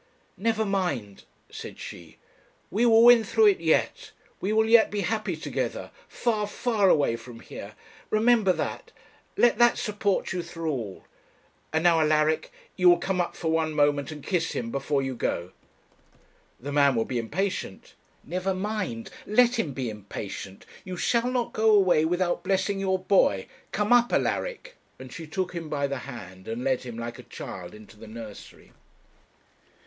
'Never 0.35 0.65
mind,' 0.65 1.25
said 1.51 1.77
she; 1.77 2.17
'we 2.71 2.87
will 2.87 3.03
win 3.03 3.23
through 3.23 3.45
it 3.45 3.59
yet 3.59 4.09
we 4.39 4.51
will 4.51 4.67
yet 4.67 4.89
be 4.89 5.01
happy 5.01 5.35
together, 5.35 5.91
far, 6.07 6.47
far 6.47 6.89
away 6.89 7.15
from 7.15 7.39
here 7.39 7.75
remember 8.09 8.51
that 8.51 8.91
let 9.37 9.59
that 9.59 9.77
support 9.77 10.33
you 10.33 10.41
through 10.41 10.71
all. 10.71 11.03
And 11.71 11.83
now, 11.83 11.99
Alaric, 11.99 12.51
you 12.75 12.89
will 12.89 12.97
come 12.97 13.21
up 13.21 13.35
for 13.35 13.51
one 13.51 13.73
moment 13.73 14.11
and 14.11 14.23
kiss 14.25 14.53
him 14.53 14.71
before 14.71 15.03
you 15.03 15.13
go.' 15.13 15.51
'The 16.59 16.71
man 16.71 16.95
will 16.95 17.05
be 17.05 17.19
impatient.' 17.19 17.93
'Never 18.23 18.55
mind; 18.55 19.11
let 19.27 19.59
him 19.59 19.71
be 19.71 19.87
impatient 19.91 20.65
you 20.83 20.97
shall 20.97 21.29
not 21.29 21.53
go 21.53 21.69
away 21.69 22.05
without 22.05 22.43
blessing 22.43 22.79
your 22.79 22.97
boy; 22.97 23.45
come 23.71 23.93
up, 23.93 24.11
Alaric.' 24.11 24.77
And 24.97 25.13
she 25.13 25.27
took 25.27 25.53
him 25.53 25.69
by 25.69 25.85
the 25.85 25.99
hand 26.09 26.47
and 26.47 26.63
led 26.63 26.81
him 26.81 26.97
like 26.97 27.19
a 27.19 27.29
child 27.29 27.75
into 27.75 27.97
the 27.99 28.07
nursery. 28.07 28.71